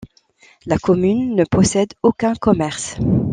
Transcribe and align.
La 0.65 0.79
commune 0.79 1.35
ne 1.35 1.43
possède 1.45 1.93
aucun 2.01 2.33
commerce. 2.33 2.95